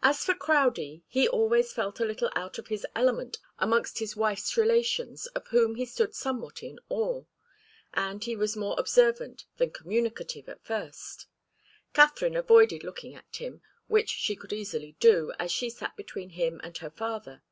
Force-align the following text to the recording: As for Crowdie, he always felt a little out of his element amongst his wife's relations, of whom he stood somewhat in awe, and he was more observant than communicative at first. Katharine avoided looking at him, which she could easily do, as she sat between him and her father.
As 0.00 0.24
for 0.24 0.34
Crowdie, 0.34 1.02
he 1.08 1.26
always 1.26 1.72
felt 1.72 1.98
a 1.98 2.04
little 2.04 2.30
out 2.36 2.56
of 2.56 2.68
his 2.68 2.86
element 2.94 3.38
amongst 3.58 3.98
his 3.98 4.14
wife's 4.14 4.56
relations, 4.56 5.26
of 5.34 5.48
whom 5.48 5.74
he 5.74 5.84
stood 5.84 6.14
somewhat 6.14 6.62
in 6.62 6.78
awe, 6.88 7.24
and 7.92 8.22
he 8.22 8.36
was 8.36 8.56
more 8.56 8.76
observant 8.78 9.44
than 9.56 9.72
communicative 9.72 10.48
at 10.48 10.64
first. 10.64 11.26
Katharine 11.94 12.36
avoided 12.36 12.84
looking 12.84 13.16
at 13.16 13.38
him, 13.38 13.60
which 13.88 14.10
she 14.10 14.36
could 14.36 14.52
easily 14.52 14.92
do, 15.00 15.32
as 15.36 15.50
she 15.50 15.68
sat 15.68 15.96
between 15.96 16.30
him 16.30 16.60
and 16.62 16.78
her 16.78 16.90
father. 16.90 17.42